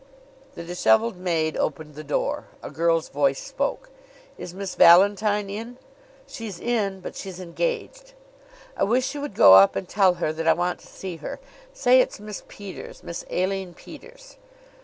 [0.55, 2.45] The disheveled maid opened the door.
[2.63, 3.91] A girl's voice spoke:
[4.35, 5.77] "Is Miss Valentine in?"
[6.25, 8.13] "She's in; but she's engaged."
[8.75, 11.39] "I wish you would go up and tell her that I want to see her.
[11.71, 14.37] Say it's Miss Peters Miss Aline Peters."